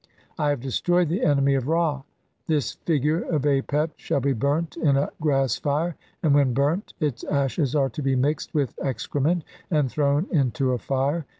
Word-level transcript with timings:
I 0.39 0.49
have 0.49 0.61
destroyed 0.61 1.09
the 1.09 1.21
enemy 1.21 1.53
"of 1.53 1.67
Ra.' 1.67 2.01
This 2.47 2.71
figure 2.73 3.21
of 3.21 3.43
Apep 3.43 3.91
shall 3.97 4.19
be 4.19 4.33
burnt 4.33 4.75
in 4.75 4.97
a 4.97 5.11
"grass 5.21 5.57
fire, 5.57 5.95
and 6.23 6.33
when 6.33 6.55
burnt, 6.55 6.95
its 6.99 7.23
ashes 7.25 7.75
are 7.75 7.89
to 7.91 8.01
be 8.01 8.15
mixed 8.15 8.51
"with 8.51 8.73
excrement 8.81 9.43
and 9.69 9.91
thrown 9.91 10.25
into 10.31 10.71
a 10.71 10.79
fire. 10.79 11.27